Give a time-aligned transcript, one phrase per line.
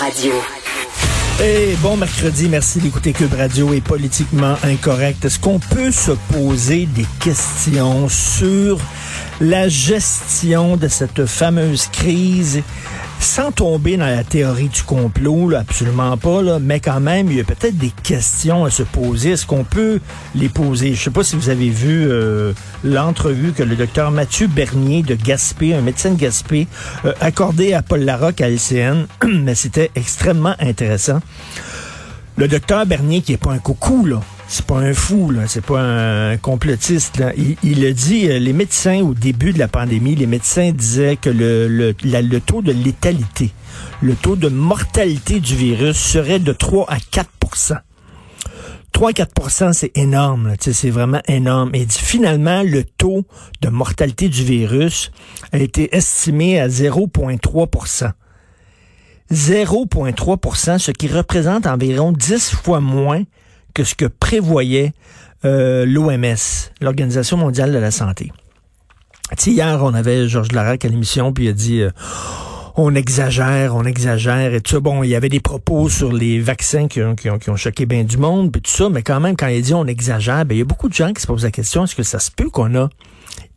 [0.00, 0.32] Radio.
[1.42, 5.26] Et bon mercredi, merci d'écouter Cube Radio est politiquement incorrect.
[5.26, 8.78] Est-ce qu'on peut se poser des questions sur
[9.42, 12.62] la gestion de cette fameuse crise
[13.20, 17.40] sans tomber dans la théorie du complot, absolument pas, là, mais quand même, il y
[17.40, 19.32] a peut-être des questions à se poser.
[19.32, 20.00] Est-ce qu'on peut
[20.34, 20.94] les poser?
[20.94, 22.52] Je sais pas si vous avez vu euh,
[22.82, 26.66] l'entrevue que le docteur Mathieu Bernier de Gaspé, un médecin de Gaspé,
[27.04, 31.20] euh, accordé à Paul Larocque à LCN, mais c'était extrêmement intéressant.
[32.36, 35.64] Le docteur Bernier, qui est pas un coucou, là, c'est pas un fou, là, c'est
[35.64, 37.18] pas un complotiste.
[37.18, 37.32] Là.
[37.36, 41.14] Il, il a dit, euh, les médecins au début de la pandémie, les médecins disaient
[41.16, 43.52] que le, le, le taux de létalité,
[44.02, 47.78] le taux de mortalité du virus serait de 3 à 4%
[48.90, 51.70] 3 à 4% c'est énorme, c'est vraiment énorme.
[51.74, 53.24] Et finalement, le taux
[53.60, 55.12] de mortalité du virus
[55.52, 58.10] a été estimé à 0,3%
[59.30, 63.22] 0,3% ce qui représente environ 10 fois moins
[63.74, 64.92] que ce que prévoyait
[65.44, 66.36] euh, l'OMS,
[66.80, 68.32] l'Organisation mondiale de la santé.
[69.46, 71.80] hier, on avait Georges Larac à l'émission, puis il a dit...
[71.80, 71.90] Euh,
[72.76, 74.80] on exagère, on exagère et tout ça.
[74.80, 78.52] Bon, il y avait des propos sur les vaccins qui ont, choqué bien du monde,
[78.52, 80.64] puis tout ça, mais quand même, quand il dit on exagère, ben, il y a
[80.64, 82.88] beaucoup de gens qui se posent la question, est-ce que ça se peut qu'on a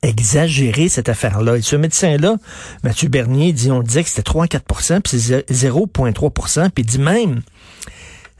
[0.01, 1.57] exagéré cette affaire-là?
[1.57, 2.38] Et ce médecin-là,
[2.83, 6.99] Mathieu Bernier, dit, on disait que c'était 3 4% puis c'est 0,3% puis il dit
[6.99, 7.41] même,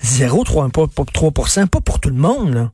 [0.04, 2.72] 0,3% pas pour tout le monde, là.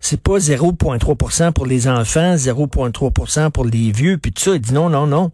[0.00, 4.54] C'est pas 0,3% pour les enfants, 0,3% pour les vieux, puis tout ça.
[4.54, 5.32] Il dit non, non, non.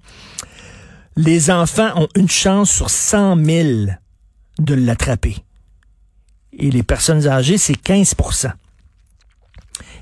[1.16, 3.68] Les enfants ont une chance sur 100 000
[4.58, 5.36] de l'attraper.
[6.52, 8.14] Et les personnes âgées, c'est 15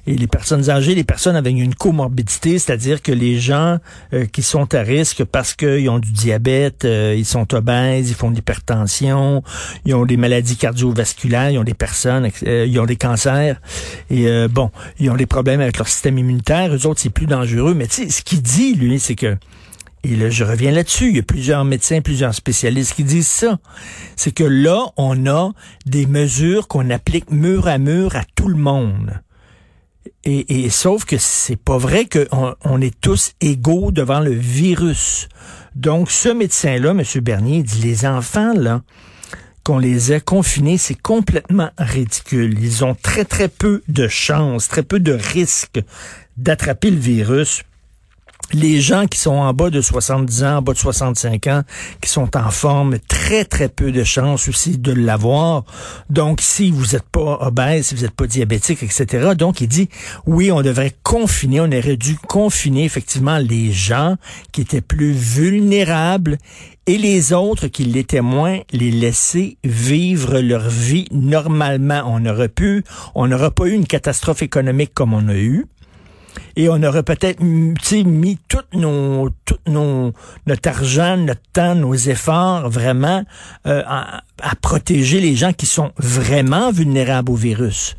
[0.07, 3.79] et les personnes âgées, les personnes avec une comorbidité, c'est-à-dire que les gens
[4.13, 8.15] euh, qui sont à risque parce qu'ils ont du diabète, euh, ils sont obèses, ils
[8.15, 9.43] font de l'hypertension,
[9.85, 13.61] ils ont des maladies cardiovasculaires, ils ont des personnes, euh, ils ont des cancers,
[14.11, 17.75] et bon, ils ont des problèmes avec leur système immunitaire, eux autres, c'est plus dangereux.
[17.75, 19.37] Mais tu sais, ce qu'il dit, lui, c'est que
[20.05, 21.11] et là, je reviens là-dessus.
[21.11, 23.59] Il y a plusieurs médecins, plusieurs spécialistes qui disent ça.
[24.17, 25.53] C'est que là, on a
[25.87, 29.23] des mesures qu'on applique mur à mur à tout le monde.
[30.25, 35.29] Et, sauf que c'est pas vrai qu'on on est tous égaux devant le virus.
[35.75, 37.03] Donc, ce médecin-là, M.
[37.21, 38.83] Bernier, dit les enfants, là,
[39.65, 42.57] qu'on les ait confinés, c'est complètement ridicule.
[42.61, 45.81] Ils ont très, très peu de chances, très peu de risques
[46.37, 47.63] d'attraper le virus
[48.53, 51.63] les gens qui sont en bas de 70 ans, en bas de 65 ans,
[52.01, 55.65] qui sont en forme, très, très peu de chances aussi de l'avoir.
[56.11, 59.35] Donc, si vous n'êtes pas obèse, si vous n'êtes pas diabétique, etc.
[59.37, 59.89] Donc, il dit,
[60.27, 64.17] oui, on devrait confiner, on aurait dû confiner effectivement les gens
[64.53, 66.39] qui étaient plus vulnérables
[66.87, 72.03] et les autres qui l'étaient moins, les laisser vivre leur vie normalement.
[72.07, 72.85] On aurait pu,
[73.15, 75.67] on n'aurait pas eu une catastrophe économique comme on a eu
[76.57, 80.13] et on aurait peut-être mis tout nos, tout nos,
[80.47, 83.25] notre argent, notre temps, nos efforts vraiment
[83.67, 84.23] euh, à,
[84.61, 87.97] protéger les gens qui sont vraiment vulnérables au virus.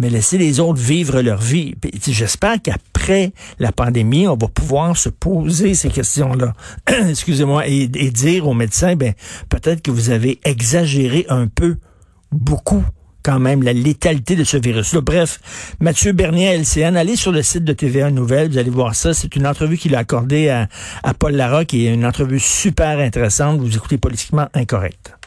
[0.00, 1.74] Mais laisser les autres vivre leur vie.
[2.06, 6.52] J'espère qu'après la pandémie, on va pouvoir se poser ces questions-là.
[7.08, 7.66] Excusez-moi.
[7.66, 9.14] Et, et dire aux médecins, ben,
[9.48, 11.78] peut-être que vous avez exagéré un peu,
[12.30, 12.84] beaucoup
[13.28, 15.02] quand même la létalité de ce virus-là.
[15.02, 15.38] Bref,
[15.80, 19.12] Mathieu Bernier, LCN, allez sur le site de TVA Nouvelle, vous allez voir ça.
[19.12, 20.66] C'est une entrevue qu'il a accordée à,
[21.02, 23.60] à Paul Larocque et une entrevue super intéressante.
[23.60, 25.17] Vous écoutez politiquement incorrect.